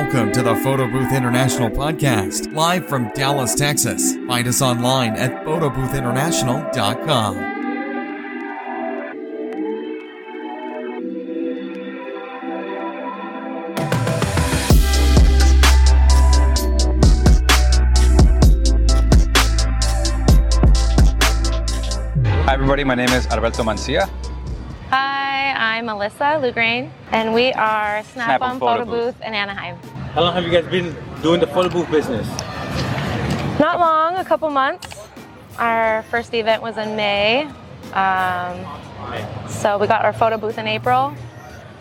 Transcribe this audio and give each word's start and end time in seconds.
Welcome 0.00 0.30
to 0.34 0.42
the 0.44 0.54
Photo 0.54 0.86
Booth 0.86 1.12
International 1.12 1.68
podcast, 1.68 2.54
live 2.54 2.86
from 2.88 3.10
Dallas, 3.14 3.56
Texas. 3.56 4.14
Find 4.28 4.46
us 4.46 4.62
online 4.62 5.14
at 5.14 5.44
photoboothinternational.com. 5.44 7.36
Hi, 22.44 22.54
everybody. 22.54 22.84
My 22.84 22.94
name 22.94 23.10
is 23.10 23.26
Alberto 23.26 23.64
Mancia. 23.64 24.08
Hi, 24.90 25.52
I'm 25.52 25.84
Melissa 25.86 26.40
Lugrain, 26.40 26.90
and 27.12 27.34
we 27.34 27.52
are 27.52 28.02
Snap, 28.04 28.26
Snap 28.26 28.42
on 28.42 28.52
on 28.52 28.58
Photo 28.60 28.84
Photo 28.84 28.90
Booth. 28.90 29.16
Booth 29.16 29.26
in 29.26 29.34
Anaheim. 29.34 29.76
How 30.14 30.22
long 30.22 30.34
have 30.34 30.44
you 30.44 30.50
guys 30.50 30.66
been 30.70 30.96
doing 31.22 31.40
the 31.40 31.46
photo 31.46 31.68
booth 31.68 31.90
business? 31.90 32.26
Not 33.60 33.78
long, 33.80 34.16
a 34.16 34.24
couple 34.24 34.48
months. 34.50 34.96
Our 35.58 36.02
first 36.10 36.32
event 36.34 36.62
was 36.62 36.76
in 36.78 36.96
May, 36.96 37.42
um, 37.92 38.66
so 39.48 39.76
we 39.78 39.86
got 39.86 40.04
our 40.04 40.12
photo 40.12 40.38
booth 40.38 40.58
in 40.58 40.66
April. 40.66 41.14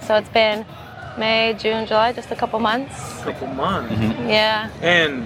So 0.02 0.16
it's 0.16 0.30
been 0.30 0.66
May, 1.18 1.56
June, 1.58 1.86
July, 1.86 2.14
just 2.14 2.32
a 2.32 2.36
couple 2.36 2.60
months. 2.60 3.22
A 3.22 3.26
couple 3.34 3.48
months. 3.48 3.94
Yeah. 4.28 4.70
And 4.82 5.26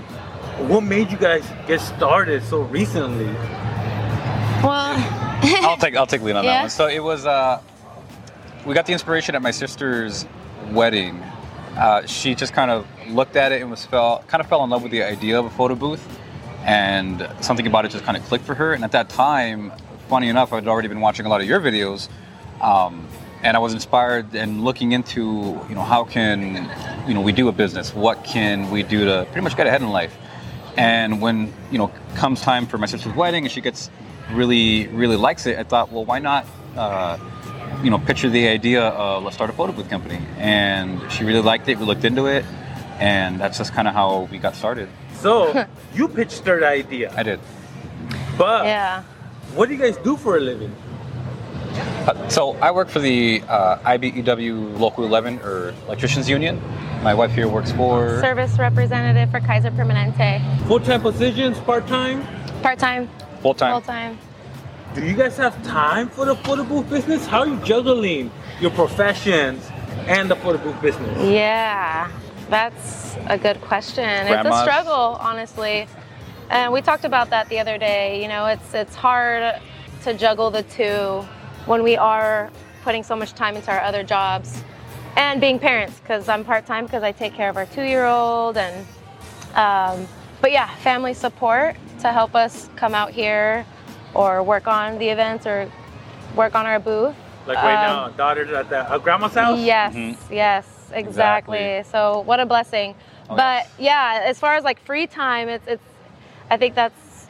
what 0.70 0.82
made 0.82 1.12
you 1.12 1.18
guys 1.18 1.46
get 1.68 1.80
started 1.82 2.44
so 2.44 2.62
recently? 2.64 3.26
Well, 4.64 4.94
I'll 5.64 5.78
take 5.78 5.96
I'll 5.96 6.06
take 6.08 6.22
lead 6.22 6.36
on 6.36 6.46
that 6.46 6.52
Yeah. 6.52 6.62
one. 6.62 6.70
So 6.70 6.88
it 6.88 7.00
was 7.02 7.26
uh, 7.26 7.62
we 8.66 8.74
got 8.74 8.86
the 8.86 8.94
inspiration 8.94 9.34
at 9.36 9.42
my 9.42 9.52
sister's 9.52 10.26
wedding. 10.72 11.22
Uh, 11.78 12.06
she 12.06 12.36
just 12.36 12.52
kind 12.54 12.70
of 12.70 12.86
looked 13.12 13.36
at 13.36 13.52
it 13.52 13.62
and 13.62 13.70
was 13.70 13.86
fell 13.86 14.24
kind 14.28 14.42
of 14.42 14.48
fell 14.48 14.64
in 14.64 14.70
love 14.70 14.84
with 14.84 14.92
the 14.92 15.04
idea 15.04 15.40
of 15.40 15.46
a 15.46 15.50
photo 15.50 15.76
booth, 15.76 16.04
and 16.66 17.28
something 17.42 17.68
about 17.68 17.86
it 17.86 17.92
just 17.92 18.04
kind 18.04 18.18
of 18.18 18.24
clicked 18.26 18.46
for 18.46 18.56
her. 18.56 18.74
And 18.74 18.84
at 18.84 18.92
that 18.94 19.10
time, 19.10 19.72
funny 20.08 20.30
enough, 20.30 20.54
I'd 20.54 20.68
already 20.68 20.88
been 20.88 21.02
watching 21.02 21.26
a 21.26 21.30
lot 21.30 21.42
of 21.42 21.48
your 21.48 21.60
videos. 21.60 22.10
Um, 22.62 23.08
and 23.44 23.58
I 23.58 23.60
was 23.60 23.74
inspired 23.74 24.36
and 24.36 24.64
looking 24.64 24.92
into, 24.92 25.60
you 25.68 25.74
know, 25.74 25.82
how 25.82 26.04
can, 26.04 26.70
you 27.08 27.14
know, 27.16 27.22
we 27.22 27.32
do 27.32 27.48
a 27.48 27.52
business? 27.52 27.94
What 27.94 28.24
can 28.24 28.70
we 28.70 28.84
do 28.84 29.06
to 29.06 29.26
pretty 29.32 29.42
much 29.42 29.58
get 29.58 29.66
ahead 29.66 29.82
in 29.82 29.90
life? 29.90 30.16
And 30.78 31.22
when 31.22 31.52
you 31.72 31.78
know 31.78 31.92
comes 32.16 32.42
time 32.42 32.66
for 32.66 32.78
my 32.78 32.86
sister's 32.86 33.14
wedding, 33.16 33.44
and 33.44 33.52
she 33.52 33.62
gets 33.62 33.90
really 34.32 34.88
really 34.88 35.18
likes 35.18 35.46
it, 35.46 35.58
I 35.58 35.64
thought, 35.64 35.92
well, 35.92 36.06
why 36.06 36.20
not, 36.20 36.46
uh, 36.78 37.18
you 37.84 37.90
know, 37.90 37.98
picture 37.98 38.30
the 38.30 38.48
idea 38.48 38.84
of 38.84 39.24
let's 39.24 39.36
start 39.36 39.50
a 39.50 39.54
photo 39.54 39.74
booth 39.74 39.90
company. 39.90 40.20
And 40.38 41.02
she 41.12 41.24
really 41.24 41.42
liked 41.42 41.68
it. 41.68 41.78
We 41.78 41.86
looked 41.86 42.06
into 42.06 42.28
it, 42.28 42.46
and 43.02 43.40
that's 43.42 43.58
just 43.58 43.74
kind 43.74 43.88
of 43.88 43.94
how 43.94 44.30
we 44.32 44.38
got 44.38 44.56
started. 44.56 44.88
So 45.16 45.66
you 45.94 46.08
pitched 46.08 46.46
her 46.46 46.60
the 46.60 46.68
idea, 46.68 47.12
I 47.18 47.24
did. 47.24 47.40
but 48.38 48.66
yeah. 48.66 49.04
what 49.56 49.68
do 49.68 49.76
you 49.76 49.82
guys 49.82 49.98
do 49.98 50.16
for 50.16 50.38
a 50.38 50.40
living? 50.40 50.74
Uh, 52.06 52.28
so 52.30 52.54
I 52.58 52.72
work 52.72 52.90
for 52.90 53.00
the 53.00 53.42
uh, 53.48 53.78
IBEW 53.80 54.78
Local 54.80 55.04
11 55.06 55.40
or 55.40 55.74
Electricians 55.88 56.30
Union. 56.30 56.62
My 57.04 57.14
wife 57.14 57.32
here 57.32 57.48
works 57.48 57.72
for. 57.72 58.20
Service 58.22 58.58
representative 58.60 59.32
for 59.32 59.40
Kaiser 59.40 59.72
Permanente. 59.72 60.42
Full-time 60.68 61.02
positions, 61.02 61.60
part-time? 61.60 62.24
Part 62.62 62.78
time, 62.80 63.10
Full 63.42 63.54
time. 63.56 63.74
full 63.74 63.82
time. 63.82 64.18
Do 64.94 65.04
you 65.06 65.16
guys 65.16 65.38
have 65.38 65.56
time 65.64 66.10
for 66.10 66.26
the 66.26 66.36
photo 66.36 66.64
booth 66.64 66.90
business? 66.90 67.26
How 67.26 67.40
are 67.40 67.48
you 67.48 67.58
juggling 67.64 68.30
your 68.60 68.72
professions 68.72 69.68
and 70.06 70.30
the 70.30 70.36
photo 70.36 70.58
booth 70.60 70.80
business? 70.82 71.18
Yeah, 71.30 72.12
that's 72.52 73.16
a 73.28 73.38
good 73.38 73.60
question. 73.62 74.04
It's 74.04 74.46
a 74.46 74.62
struggle, 74.62 75.18
honestly. 75.20 75.88
And 76.50 76.72
we 76.74 76.82
talked 76.82 77.06
about 77.06 77.30
that 77.30 77.48
the 77.50 77.60
other 77.60 77.78
day. 77.78 78.22
You 78.22 78.28
know, 78.28 78.46
it's 78.46 78.74
it's 78.74 78.94
hard 78.94 79.56
to 80.04 80.14
juggle 80.14 80.52
the 80.52 80.64
two 80.64 81.26
when 81.66 81.82
we 81.82 81.96
are 81.96 82.52
putting 82.84 83.04
so 83.04 83.16
much 83.16 83.34
time 83.34 83.56
into 83.56 83.72
our 83.72 83.80
other 83.80 84.04
jobs 84.04 84.62
and 85.16 85.40
being 85.40 85.60
parents. 85.60 86.00
Because 86.02 86.28
I'm 86.28 86.44
part 86.44 86.66
time 86.66 86.86
because 86.86 87.04
I 87.04 87.14
take 87.14 87.34
care 87.34 87.50
of 87.50 87.58
our 87.58 87.66
two 87.66 87.84
year 87.84 88.06
old 88.06 88.58
and. 88.58 88.86
Um, 89.56 90.08
but 90.42 90.52
yeah, 90.52 90.68
family 90.78 91.14
support 91.14 91.76
to 92.00 92.12
help 92.12 92.36
us 92.36 92.70
come 92.76 92.96
out 92.96 93.12
here 93.12 93.66
or 94.14 94.42
work 94.44 94.68
on 94.68 94.98
the 94.98 95.08
events 95.08 95.46
or 95.46 95.70
work 96.36 96.56
on 96.56 96.66
our 96.66 96.80
booth. 96.80 97.16
Like 97.46 97.58
right 97.58 97.76
Um, 97.76 97.82
now, 97.82 98.10
daughter's 98.18 98.50
at 98.52 98.70
the 98.70 98.92
at 98.92 99.04
grandma's 99.04 99.34
house. 99.36 99.60
Yes, 99.60 99.94
Mhm. 99.94 100.18
yes, 100.32 100.66
exactly. 100.94 101.58
Exactly. 101.58 101.92
So 101.92 102.22
what 102.22 102.40
a 102.40 102.46
blessing. 102.46 102.96
Oh, 103.30 103.36
but 103.36 103.64
yes. 103.64 103.72
yeah, 103.80 104.22
as 104.26 104.40
far 104.40 104.56
as 104.56 104.64
like 104.64 104.80
free 104.82 105.08
time, 105.08 105.50
it's 105.50 105.68
it's 105.68 105.84
I 106.50 106.58
think 106.58 106.76
that's 106.76 107.28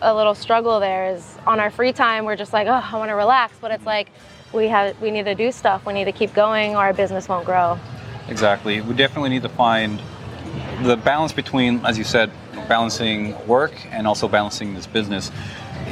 a 0.00 0.14
little 0.14 0.34
struggle 0.34 0.80
there 0.80 1.12
is 1.14 1.36
on 1.46 1.58
our 1.58 1.70
free 1.70 1.92
time 1.92 2.24
we're 2.24 2.36
just 2.36 2.52
like, 2.52 2.68
oh, 2.68 2.70
I 2.70 2.96
want 2.96 3.08
to 3.10 3.14
relax, 3.14 3.56
but 3.60 3.70
it's 3.70 3.80
mm-hmm. 3.80 3.88
like 3.88 4.10
we 4.52 4.68
have 4.68 5.00
we 5.00 5.10
need 5.10 5.24
to 5.24 5.34
do 5.34 5.52
stuff. 5.52 5.84
We 5.86 5.92
need 5.92 6.06
to 6.06 6.12
keep 6.12 6.32
going 6.34 6.74
or 6.74 6.78
our 6.78 6.92
business 6.92 7.28
won't 7.28 7.44
grow. 7.44 7.78
Exactly. 8.28 8.80
We 8.80 8.94
definitely 8.94 9.30
need 9.30 9.42
to 9.42 9.48
find 9.48 10.00
the 10.82 10.96
balance 10.96 11.32
between, 11.32 11.84
as 11.84 11.98
you 11.98 12.04
said, 12.04 12.30
balancing 12.68 13.34
work 13.46 13.72
and 13.90 14.06
also 14.06 14.28
balancing 14.28 14.74
this 14.74 14.86
business. 14.86 15.30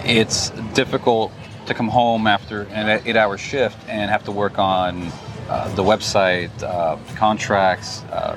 It's 0.04 0.50
difficult 0.74 1.32
to 1.66 1.74
come 1.74 1.88
home 1.88 2.26
after 2.26 2.62
an 2.70 3.02
eight-hour 3.04 3.38
shift 3.38 3.76
and 3.88 4.10
have 4.10 4.24
to 4.24 4.32
work 4.32 4.58
on 4.58 5.10
uh, 5.48 5.72
the 5.74 5.82
website, 5.82 6.50
uh, 6.62 6.96
contracts, 7.16 8.02
uh, 8.12 8.36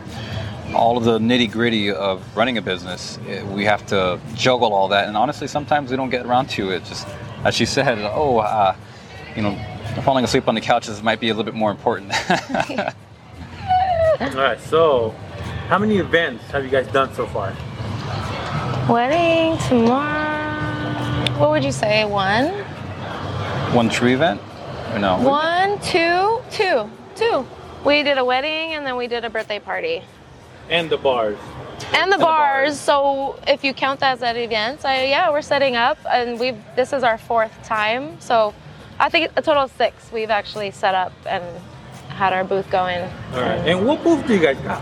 all 0.75 0.97
of 0.97 1.03
the 1.03 1.17
nitty-gritty 1.17 1.91
of 1.91 2.21
running 2.37 2.57
a 2.57 2.61
business. 2.61 3.17
Eh, 3.27 3.41
We 3.43 3.65
have 3.65 3.85
to 3.87 4.19
juggle 4.35 4.73
all 4.73 4.87
that, 4.89 5.07
and 5.07 5.17
honestly, 5.17 5.47
sometimes 5.47 5.89
we 5.89 5.97
don't 5.97 6.09
get 6.11 6.25
around 6.25 6.49
to 6.51 6.69
it. 6.71 6.85
Just 6.85 7.07
as 7.43 7.55
she 7.55 7.65
said, 7.65 7.97
oh, 8.13 8.37
uh, 8.39 8.75
you 9.35 9.41
know, 9.41 9.57
falling 10.03 10.23
asleep 10.23 10.47
on 10.47 10.53
the 10.55 10.61
couches 10.61 11.01
might 11.01 11.19
be 11.19 11.29
a 11.29 11.33
little 11.33 11.43
bit 11.51 11.55
more 11.55 11.71
important. 11.71 12.11
All 14.21 14.29
right. 14.35 14.59
So, 14.59 15.15
how 15.69 15.77
many 15.79 15.97
events 15.97 16.43
have 16.51 16.63
you 16.63 16.69
guys 16.69 16.87
done 16.91 17.13
so 17.15 17.25
far? 17.27 17.55
Wedding 18.89 19.57
tomorrow. 19.67 21.39
What 21.39 21.51
would 21.51 21.63
you 21.63 21.71
say? 21.71 22.05
One, 22.05 22.47
One 23.73 23.87
true 23.89 24.13
event? 24.13 24.41
Or 24.91 24.99
no? 24.99 25.21
one, 25.21 25.79
two, 25.81 26.41
two, 26.51 26.89
two. 27.15 27.45
We 27.85 28.03
did 28.03 28.17
a 28.17 28.25
wedding 28.25 28.73
and 28.73 28.85
then 28.85 28.95
we 28.97 29.07
did 29.07 29.23
a 29.23 29.29
birthday 29.29 29.59
party. 29.59 30.03
And 30.69 30.89
the 30.89 30.97
bars. 30.97 31.37
and 31.93 32.11
the 32.11 32.17
the 32.17 32.23
bars. 32.23 32.69
bars. 32.69 32.79
So 32.79 33.39
if 33.47 33.63
you 33.63 33.73
count 33.73 33.99
that 34.01 34.21
as 34.21 34.37
events, 34.37 34.85
I, 34.85 35.05
yeah, 35.05 35.31
we're 35.31 35.41
setting 35.41 35.75
up, 35.75 35.97
and 36.09 36.39
we've 36.39 36.57
this 36.75 36.93
is 36.93 37.03
our 37.03 37.17
fourth 37.17 37.51
time. 37.63 38.19
So 38.19 38.53
I 38.99 39.09
think 39.09 39.31
a 39.35 39.41
total 39.41 39.63
of 39.63 39.71
six 39.71 40.11
we've 40.11 40.29
actually 40.29 40.71
set 40.71 40.93
up 40.93 41.13
and 41.25 41.43
had 42.09 42.33
our 42.33 42.43
booth 42.43 42.69
going. 42.69 43.01
All 43.33 43.41
right. 43.41 43.59
And 43.65 43.87
what 43.87 44.03
booth 44.03 44.27
do 44.27 44.33
you 44.33 44.41
guys 44.41 44.57
got? 44.57 44.81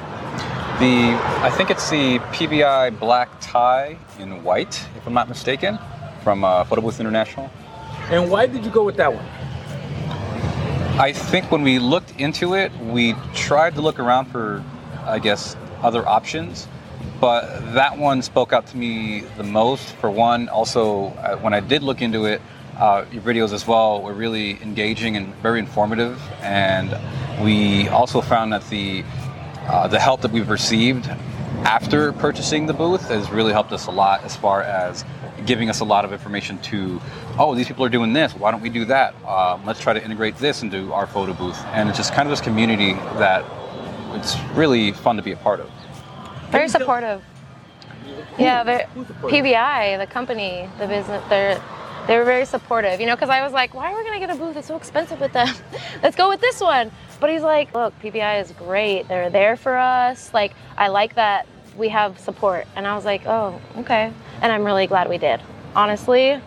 The 0.79 1.17
I 1.41 1.49
think 1.51 1.69
it's 1.69 1.89
the 1.89 2.19
PBI 2.35 2.99
black 2.99 3.29
tie 3.39 3.97
in 4.19 4.43
white, 4.43 4.83
if 4.97 5.07
I'm 5.07 5.13
not 5.13 5.29
mistaken, 5.29 5.79
from 6.23 6.43
uh, 6.43 6.63
Photo 6.65 6.81
Booth 6.81 6.99
International. 6.99 7.49
And 8.09 8.29
why 8.29 8.45
did 8.45 8.65
you 8.65 8.71
go 8.71 8.83
with 8.83 8.97
that 8.97 9.13
one? 9.13 9.25
I 10.99 11.13
think 11.13 11.51
when 11.51 11.61
we 11.61 11.77
looked 11.77 12.19
into 12.19 12.55
it, 12.55 12.75
we 12.79 13.13
tried 13.35 13.75
to 13.75 13.81
look 13.81 13.99
around 13.99 14.25
for, 14.25 14.63
I 15.05 15.19
guess, 15.19 15.55
other 15.83 16.03
options, 16.07 16.67
but 17.21 17.75
that 17.75 17.99
one 17.99 18.23
spoke 18.23 18.51
out 18.51 18.65
to 18.67 18.77
me 18.77 19.19
the 19.37 19.43
most. 19.43 19.93
For 19.97 20.09
one, 20.09 20.49
also 20.49 21.09
uh, 21.09 21.37
when 21.37 21.53
I 21.53 21.59
did 21.59 21.83
look 21.83 22.01
into 22.01 22.25
it, 22.25 22.41
uh, 22.79 23.05
your 23.11 23.21
videos 23.21 23.53
as 23.53 23.67
well 23.67 24.01
were 24.01 24.15
really 24.15 24.59
engaging 24.63 25.17
and 25.17 25.35
very 25.35 25.59
informative, 25.59 26.19
and 26.41 26.97
we 27.43 27.87
also 27.89 28.19
found 28.19 28.51
that 28.53 28.67
the 28.69 29.03
uh, 29.67 29.87
the 29.87 29.99
help 29.99 30.21
that 30.21 30.31
we've 30.31 30.49
received 30.49 31.07
after 31.63 32.11
purchasing 32.13 32.65
the 32.65 32.73
booth 32.73 33.07
has 33.09 33.29
really 33.29 33.51
helped 33.51 33.71
us 33.71 33.85
a 33.85 33.91
lot 33.91 34.23
as 34.23 34.35
far 34.35 34.63
as 34.63 35.05
giving 35.45 35.69
us 35.69 35.79
a 35.79 35.85
lot 35.85 36.05
of 36.05 36.11
information 36.11 36.57
to, 36.59 36.99
oh, 37.37 37.55
these 37.55 37.67
people 37.67 37.85
are 37.85 37.89
doing 37.89 38.13
this. 38.13 38.33
Why 38.33 38.51
don't 38.51 38.61
we 38.61 38.69
do 38.69 38.85
that? 38.85 39.13
Um, 39.25 39.65
let's 39.65 39.79
try 39.79 39.93
to 39.93 40.03
integrate 40.03 40.37
this 40.37 40.63
into 40.63 40.93
our 40.93 41.07
photo 41.07 41.33
booth. 41.33 41.59
And 41.67 41.89
it's 41.89 41.97
just 41.97 42.13
kind 42.13 42.27
of 42.27 42.31
this 42.31 42.41
community 42.41 42.93
that 42.93 43.45
it's 44.13 44.37
really 44.53 44.91
fun 44.91 45.15
to 45.17 45.21
be 45.21 45.31
a 45.31 45.37
part 45.37 45.59
of. 45.59 45.69
Very 46.49 46.65
you 46.65 46.69
tell- 46.69 46.81
supportive. 46.81 47.23
Yeah, 48.39 48.63
they're. 48.63 48.87
PBI, 49.21 49.97
the 49.97 50.07
company, 50.07 50.69
the 50.79 50.87
business, 50.87 51.23
they're 51.29 51.61
they 52.07 52.17
were 52.17 52.23
very 52.23 52.45
supportive. 52.45 53.01
You 53.01 53.05
know, 53.05 53.15
because 53.15 53.29
I 53.29 53.41
was 53.43 53.51
like, 53.51 53.73
why 53.73 53.91
are 53.91 53.97
we 53.97 54.03
gonna 54.05 54.19
get 54.19 54.29
a 54.29 54.35
booth? 54.35 54.55
It's 54.55 54.67
so 54.67 54.77
expensive 54.77 55.19
with 55.19 55.33
them. 55.33 55.53
Let's 56.03 56.15
go 56.15 56.29
with 56.29 56.39
this 56.39 56.61
one. 56.61 56.89
But 57.19 57.31
he's 57.31 57.41
like, 57.41 57.73
look, 57.73 57.93
PBI 58.01 58.41
is 58.41 58.51
great. 58.53 59.07
They're 59.07 59.29
there 59.29 59.57
for 59.57 59.77
us. 59.77 60.33
Like, 60.33 60.53
I 60.77 60.87
like 60.87 61.15
that 61.15 61.47
we 61.75 61.89
have 61.89 62.17
support. 62.19 62.65
And 62.75 62.87
I 62.87 62.95
was 62.95 63.05
like, 63.05 63.25
oh, 63.25 63.59
okay. 63.77 64.13
And 64.41 64.51
I'm 64.51 64.63
really 64.63 64.87
glad 64.87 65.09
we 65.09 65.17
did. 65.17 65.41
Honestly, 65.75 66.39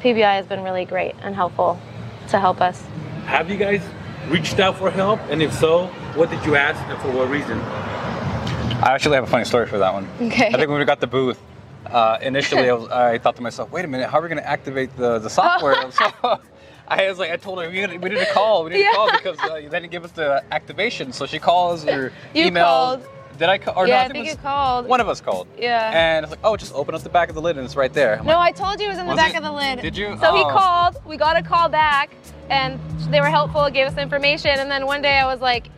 PBI 0.00 0.22
has 0.36 0.46
been 0.46 0.62
really 0.62 0.84
great 0.84 1.14
and 1.22 1.34
helpful 1.34 1.80
to 2.28 2.38
help 2.38 2.60
us. 2.60 2.82
Have 3.26 3.50
you 3.50 3.56
guys 3.56 3.82
reached 4.28 4.60
out 4.60 4.76
for 4.78 4.90
help? 4.90 5.20
And 5.28 5.42
if 5.42 5.52
so, 5.52 5.86
what 6.14 6.30
did 6.30 6.44
you 6.44 6.56
ask 6.56 6.80
and 6.88 6.98
for 7.00 7.10
what 7.10 7.28
reason? 7.28 7.58
I 7.58 8.92
actually 8.94 9.14
have 9.16 9.24
a 9.24 9.28
funny 9.28 9.44
story 9.44 9.66
for 9.66 9.78
that 9.78 9.92
one. 9.92 10.08
Okay. 10.20 10.48
I 10.48 10.52
think 10.52 10.68
when 10.68 10.78
we 10.78 10.84
got 10.84 11.00
the 11.00 11.06
booth, 11.06 11.40
uh, 11.86 12.18
initially 12.22 12.68
I, 12.70 12.72
was, 12.74 12.88
I 12.88 13.18
thought 13.18 13.36
to 13.36 13.42
myself, 13.42 13.70
wait 13.70 13.84
a 13.84 13.88
minute, 13.88 14.08
how 14.08 14.18
are 14.18 14.22
we 14.22 14.28
going 14.28 14.40
to 14.42 14.48
activate 14.48 14.96
the, 14.96 15.18
the 15.18 15.30
software? 15.30 15.90
so 15.92 16.10
I 16.88 17.08
was 17.08 17.18
like, 17.18 17.30
I 17.30 17.36
told 17.36 17.60
her 17.62 17.68
we 17.70 17.86
need, 17.86 18.02
we 18.02 18.08
need 18.10 18.18
to 18.18 18.26
call, 18.26 18.64
we 18.64 18.70
need 18.70 18.80
Yeah. 18.80 18.90
to 18.90 18.96
call 18.96 19.10
because 19.12 19.38
uh, 19.44 19.54
they 19.54 19.68
didn't 19.68 19.90
give 19.90 20.04
us 20.04 20.12
the 20.12 20.42
activation. 20.52 21.12
So 21.12 21.26
she 21.26 21.38
calls 21.38 21.86
or 21.86 22.12
You 22.34 22.50
emails. 22.50 22.62
called. 22.64 23.06
Did 23.42 23.48
I 23.48 23.58
call? 23.58 23.74
Or 23.76 23.88
Yeah, 23.88 23.94
no, 23.96 24.00
I 24.02 24.04
it 24.04 24.12
think 24.12 24.24
was 24.26 24.34
you 24.36 24.40
called. 24.40 24.86
One 24.86 25.00
of 25.00 25.08
us 25.08 25.20
called. 25.20 25.48
Yeah. 25.58 25.90
And 25.92 26.22
it's 26.24 26.30
like, 26.30 26.38
oh, 26.44 26.56
just 26.56 26.72
open 26.76 26.94
up 26.94 27.02
the 27.02 27.08
back 27.08 27.28
of 27.28 27.34
the 27.34 27.40
lid 27.42 27.56
and 27.56 27.64
it's 27.64 27.74
right 27.74 27.92
there. 27.92 28.16
I'm 28.20 28.24
No, 28.24 28.34
like, 28.36 28.54
I 28.54 28.64
told 28.64 28.78
you 28.78 28.86
it 28.86 28.90
was 28.90 28.98
in 28.98 29.06
the 29.06 29.10
Was 29.14 29.16
back 29.16 29.32
it? 29.34 29.38
of 29.38 29.42
the 29.42 29.50
lid. 29.50 29.80
Did 29.80 29.96
you? 29.96 30.16
So 30.20 30.32
he 30.32 30.42
Oh. 30.44 30.48
called. 30.50 30.96
We 31.04 31.16
got 31.16 31.36
a 31.36 31.42
call 31.42 31.68
back, 31.68 32.10
and 32.50 32.78
they 33.10 33.20
were 33.20 33.26
helpful. 33.30 33.68
Gave 33.68 33.88
us 33.88 33.96
information. 33.98 34.52
And 34.60 34.70
then 34.70 34.86
one 34.86 35.02
day 35.02 35.18
I 35.18 35.26
was 35.26 35.40
like, 35.40 35.70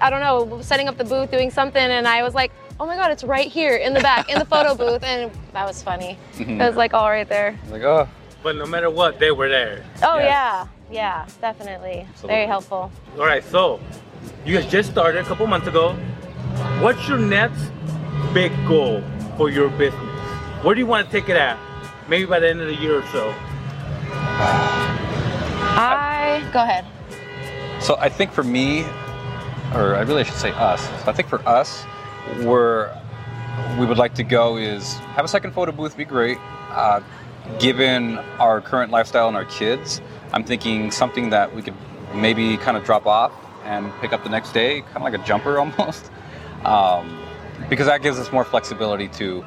I 0.00 0.08
don't 0.08 0.20
know, 0.20 0.62
setting 0.62 0.88
up 0.88 0.96
the 0.96 1.04
booth, 1.04 1.30
doing 1.30 1.50
something, 1.50 1.82
and 1.84 2.08
I 2.08 2.22
was 2.22 2.32
like, 2.34 2.50
Oh 2.80 2.86
my 2.86 2.96
God, 2.96 3.10
it's 3.10 3.24
right 3.24 3.46
here 3.52 3.76
in 3.76 3.92
the 3.92 4.00
back, 4.00 4.30
in 4.30 4.38
the 4.38 4.46
photo 4.46 4.74
booth, 4.82 5.02
and 5.04 5.30
that 5.52 5.66
was 5.66 5.82
funny. 5.82 6.18
Mhm. 6.36 6.58
It 6.62 6.66
was 6.66 6.76
like 6.76 6.94
all 6.94 7.10
right 7.10 7.28
there. 7.28 7.58
like, 7.70 7.82
oh, 7.82 8.08
But 8.42 8.56
no 8.56 8.64
matter 8.64 8.88
what, 8.88 9.18
they 9.18 9.30
were 9.32 9.50
there. 9.50 9.84
Oh 10.02 10.16
Yes. 10.16 10.26
yeah, 10.28 10.66
yeah, 10.90 11.26
definitely, 11.42 12.06
Absolutely. 12.08 12.28
very 12.36 12.46
helpful. 12.46 12.90
All 13.18 13.26
right, 13.26 13.44
so 13.44 13.80
you 14.46 14.58
guys 14.58 14.70
just 14.70 14.90
started 14.90 15.20
a 15.20 15.24
couple 15.28 15.46
months 15.46 15.66
ago. 15.68 15.94
What's 16.80 17.08
your 17.08 17.18
next 17.18 17.70
big 18.32 18.52
goal 18.66 19.02
for 19.36 19.50
your 19.50 19.68
business? 19.70 20.02
Where 20.62 20.74
do 20.74 20.80
you 20.80 20.86
want 20.86 21.06
to 21.06 21.12
take 21.12 21.28
it 21.28 21.36
at? 21.36 21.58
Maybe 22.08 22.24
by 22.26 22.38
the 22.38 22.48
end 22.48 22.60
of 22.60 22.66
the 22.68 22.74
year 22.74 22.98
or 22.98 23.06
so. 23.06 23.34
I 25.78 26.48
go 26.52 26.62
ahead. 26.62 26.84
So 27.82 27.96
I 27.98 28.08
think 28.08 28.32
for 28.32 28.42
me, 28.42 28.84
or 29.74 29.94
I 29.94 30.02
really 30.02 30.24
should 30.24 30.34
say 30.34 30.50
us. 30.52 30.80
So 31.04 31.10
I 31.10 31.12
think 31.12 31.28
for 31.28 31.46
us, 31.48 31.82
where 32.42 32.96
we 33.78 33.86
would 33.86 33.98
like 33.98 34.14
to 34.14 34.22
go 34.24 34.56
is 34.56 34.94
have 35.14 35.24
a 35.24 35.28
second 35.28 35.52
photo 35.52 35.72
booth. 35.72 35.96
Be 35.96 36.04
great. 36.04 36.38
Uh, 36.70 37.00
given 37.58 38.18
our 38.38 38.60
current 38.60 38.90
lifestyle 38.90 39.28
and 39.28 39.36
our 39.36 39.44
kids, 39.44 40.00
I'm 40.32 40.44
thinking 40.44 40.90
something 40.90 41.30
that 41.30 41.54
we 41.54 41.62
could 41.62 41.74
maybe 42.14 42.56
kind 42.56 42.76
of 42.76 42.84
drop 42.84 43.06
off 43.06 43.32
and 43.64 43.92
pick 44.00 44.12
up 44.12 44.22
the 44.22 44.30
next 44.30 44.52
day, 44.52 44.80
kind 44.82 44.96
of 44.96 45.02
like 45.02 45.14
a 45.14 45.24
jumper 45.24 45.58
almost, 45.60 46.10
um, 46.66 47.22
because 47.68 47.86
that 47.86 48.02
gives 48.02 48.18
us 48.18 48.30
more 48.32 48.44
flexibility 48.44 49.08
to 49.08 49.44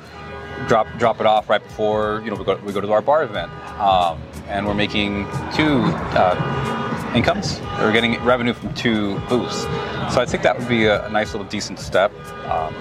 drop 0.67 0.87
drop 0.97 1.19
it 1.19 1.25
off 1.25 1.49
right 1.49 1.63
before 1.63 2.21
you 2.23 2.29
know 2.29 2.35
we 2.35 2.43
go 2.43 2.55
we 2.65 2.73
go 2.73 2.81
to 2.81 2.91
our 2.91 3.01
bar 3.01 3.23
event, 3.23 3.51
um, 3.79 4.21
and 4.47 4.65
we're 4.65 4.73
making 4.73 5.25
two 5.53 5.81
uh, 6.15 7.11
incomes. 7.15 7.59
We're 7.79 7.91
getting 7.91 8.21
revenue 8.23 8.53
from 8.53 8.73
two 8.73 9.19
booths, 9.29 9.61
so 10.13 10.21
I 10.21 10.25
think 10.25 10.43
that 10.43 10.57
would 10.57 10.67
be 10.67 10.85
a, 10.85 11.05
a 11.05 11.09
nice 11.09 11.33
little 11.33 11.47
decent 11.47 11.79
step. 11.79 12.11
Um, 12.45 12.73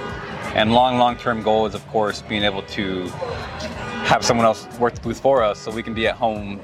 and 0.55 0.73
long 0.73 0.99
long 0.99 1.17
term 1.17 1.43
goal 1.43 1.67
is 1.67 1.75
of 1.75 1.87
course 1.89 2.23
being 2.23 2.43
able 2.43 2.63
to 2.63 3.07
have 4.09 4.25
someone 4.25 4.47
else 4.47 4.67
work 4.79 4.95
the 4.95 5.01
booth 5.01 5.21
for 5.21 5.43
us, 5.43 5.59
so 5.59 5.71
we 5.71 5.83
can 5.83 5.95
be 5.95 6.07
at 6.07 6.17
home 6.17 6.61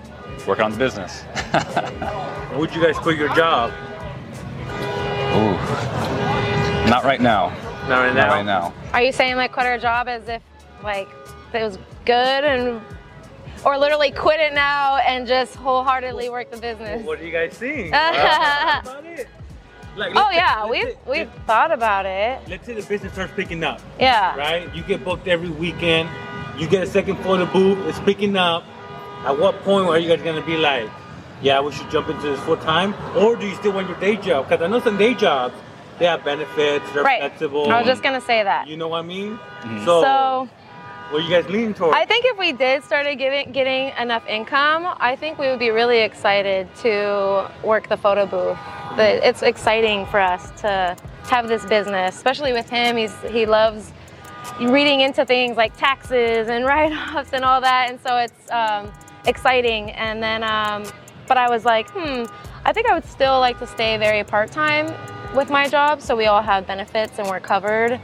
working 0.46 0.64
on 0.64 0.72
the 0.72 0.78
business. 0.78 1.22
Would 2.56 2.74
you 2.74 2.82
guys 2.82 2.96
quit 2.98 3.16
your 3.18 3.34
job? 3.34 3.72
Ooh, 5.34 6.88
not 6.88 7.04
right 7.04 7.20
now. 7.20 7.52
Not 7.88 8.00
right 8.00 8.14
Not 8.14 8.14
now. 8.14 8.28
right 8.30 8.46
now. 8.46 8.74
Are 8.92 9.02
you 9.02 9.12
saying 9.12 9.36
like 9.36 9.52
quit 9.52 9.66
our 9.66 9.78
job 9.78 10.08
as 10.08 10.26
if 10.28 10.42
like 10.82 11.08
it 11.52 11.62
was 11.62 11.78
good 12.06 12.44
and 12.44 12.80
or 13.64 13.78
literally 13.78 14.10
quit 14.10 14.40
it 14.40 14.52
now 14.54 14.96
and 14.96 15.26
just 15.26 15.54
wholeheartedly 15.56 16.28
work 16.30 16.50
the 16.50 16.56
business? 16.56 17.04
What 17.04 17.20
are 17.20 17.24
you 17.24 17.32
guys 17.32 17.54
seeing? 17.56 17.90
What 17.92 18.14
about 18.82 19.04
it? 19.04 19.28
Like, 19.96 20.10
Oh 20.16 20.20
let's- 20.24 20.34
yeah, 20.36 20.62
let's 20.62 20.70
we've 20.70 20.88
say- 20.88 20.98
we've 21.06 21.30
thought 21.46 21.70
about 21.72 22.04
it. 22.06 22.40
Let's 22.48 22.66
say 22.66 22.74
the 22.74 22.82
business 22.82 23.12
starts 23.12 23.32
picking 23.36 23.62
up, 23.62 23.80
Yeah. 24.00 24.34
right? 24.36 24.74
You 24.74 24.82
get 24.82 25.04
booked 25.04 25.28
every 25.28 25.50
weekend. 25.50 26.08
You 26.58 26.66
get 26.66 26.82
a 26.82 26.86
second 26.86 27.16
photo 27.18 27.46
booth. 27.46 27.86
It's 27.86 28.00
picking 28.00 28.36
up. 28.36 28.64
At 29.24 29.38
what 29.38 29.60
point 29.62 29.86
are 29.88 29.98
you 29.98 30.08
guys 30.08 30.22
gonna 30.24 30.44
be 30.44 30.56
like, 30.56 30.88
yeah, 31.42 31.60
we 31.60 31.70
should 31.72 31.90
jump 31.90 32.08
into 32.08 32.22
this 32.28 32.40
full 32.40 32.56
time, 32.56 32.94
or 33.16 33.36
do 33.36 33.46
you 33.46 33.54
still 33.56 33.72
want 33.72 33.88
your 33.88 33.98
day 34.00 34.16
job? 34.16 34.48
Because 34.48 34.62
I 34.64 34.68
know 34.68 34.80
some 34.80 34.96
day 34.98 35.14
jobs 35.14 35.54
they 35.98 36.06
have 36.06 36.24
benefits, 36.24 36.84
they're 36.92 37.02
Right. 37.04 37.20
flexible. 37.20 37.70
I 37.70 37.78
was 37.78 37.86
just 37.86 38.02
gonna 38.02 38.20
say 38.20 38.42
that. 38.42 38.66
You 38.68 38.76
know 38.76 38.88
what 38.88 38.98
I 38.98 39.02
mean? 39.02 39.38
Mhm. 39.64 39.84
So, 39.84 40.02
So 40.02 40.48
what 41.10 41.18
are 41.18 41.24
you 41.24 41.30
guys 41.30 41.48
leaning 41.50 41.74
towards? 41.74 41.96
I 41.96 42.04
think 42.04 42.24
if 42.26 42.38
we 42.38 42.52
did 42.52 42.82
started 42.84 43.16
giving 43.16 43.52
getting 43.52 43.92
enough 43.98 44.26
income, 44.28 44.94
I 45.00 45.16
think 45.16 45.38
we 45.38 45.48
would 45.48 45.58
be 45.58 45.70
really 45.70 45.98
excited 46.00 46.74
to 46.82 47.50
work 47.62 47.88
the 47.88 47.96
photo 47.96 48.26
booth. 48.26 48.58
The, 48.96 49.26
it's 49.26 49.42
exciting 49.42 50.06
for 50.06 50.20
us 50.20 50.50
to 50.62 50.96
have 51.30 51.48
this 51.48 51.64
business, 51.66 52.14
especially 52.16 52.52
with 52.52 52.68
him. 52.68 52.96
He's 52.96 53.14
he 53.30 53.46
loves 53.46 53.92
reading 54.60 55.00
into 55.00 55.24
things 55.24 55.56
like 55.56 55.76
taxes 55.76 56.48
and 56.48 56.64
write-offs 56.70 57.32
and 57.32 57.44
all 57.44 57.60
that, 57.60 57.90
and 57.90 58.00
so 58.00 58.16
it's 58.18 58.50
um, 58.50 58.92
exciting. 59.26 59.90
And 59.92 60.22
then, 60.22 60.42
um, 60.44 60.84
but 61.26 61.38
I 61.38 61.48
was 61.48 61.64
like, 61.64 61.88
hmm, 61.90 62.24
I 62.64 62.72
think 62.72 62.88
I 62.88 62.94
would 62.94 63.06
still 63.06 63.40
like 63.40 63.58
to 63.60 63.66
stay 63.66 63.96
very 63.96 64.22
part-time 64.22 64.86
with 65.34 65.50
my 65.50 65.68
job, 65.68 66.00
so 66.00 66.16
we 66.16 66.26
all 66.26 66.42
have 66.42 66.66
benefits 66.66 67.18
and 67.18 67.28
we're 67.28 67.40
covered, 67.40 68.00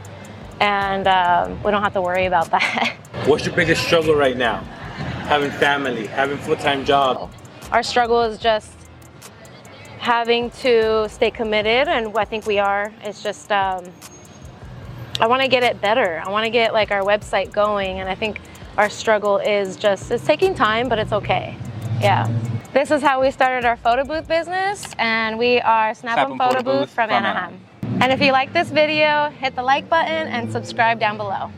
and 0.59 1.07
um, 1.07 1.63
we 1.63 1.71
don't 1.71 1.81
have 1.81 1.93
to 1.93 2.01
worry 2.01 2.25
about 2.25 2.51
that. 2.51 2.95
What's 3.25 3.45
your 3.45 3.55
biggest 3.55 3.83
struggle 3.83 4.15
right 4.15 4.37
now? 4.37 4.57
Having 5.27 5.51
family, 5.51 6.07
having 6.07 6.37
full 6.37 6.55
time 6.57 6.83
job. 6.85 7.31
Our 7.71 7.83
struggle 7.83 8.21
is 8.23 8.37
just 8.37 8.73
having 9.99 10.49
to 10.49 11.07
stay 11.09 11.31
committed, 11.31 11.87
and 11.87 12.15
I 12.17 12.25
think 12.25 12.45
we 12.45 12.59
are. 12.59 12.91
It's 13.03 13.23
just 13.23 13.51
um, 13.51 13.85
I 15.19 15.27
want 15.27 15.41
to 15.41 15.47
get 15.47 15.63
it 15.63 15.79
better. 15.79 16.21
I 16.25 16.29
want 16.29 16.45
to 16.45 16.49
get 16.49 16.73
like 16.73 16.91
our 16.91 17.01
website 17.01 17.51
going, 17.51 17.99
and 17.99 18.09
I 18.09 18.15
think 18.15 18.41
our 18.77 18.89
struggle 18.89 19.37
is 19.37 19.77
just 19.77 20.11
it's 20.11 20.25
taking 20.25 20.55
time, 20.55 20.89
but 20.89 20.99
it's 20.99 21.13
okay. 21.13 21.55
Yeah. 22.01 22.27
This 22.73 22.89
is 22.89 23.01
how 23.01 23.19
we 23.19 23.31
started 23.31 23.65
our 23.65 23.75
photo 23.75 24.05
booth 24.05 24.29
business, 24.29 24.95
and 24.97 25.37
we 25.37 25.59
are 25.59 25.93
Snap 25.93 26.29
and 26.29 26.37
Photo, 26.37 26.63
Booth 26.63 26.89
from, 26.89 27.09
from 27.09 27.25
Anaheim. 27.25 27.59
And 27.99 28.13
if 28.13 28.21
you 28.21 28.31
like 28.31 28.53
this 28.53 28.69
video, 28.69 29.29
hit 29.29 29.55
the 29.55 29.61
like 29.61 29.89
button 29.89 30.27
and 30.27 30.49
subscribe 30.49 30.97
down 30.97 31.17
below. 31.17 31.51